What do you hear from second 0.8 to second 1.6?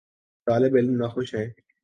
علم ناخوش ہیں۔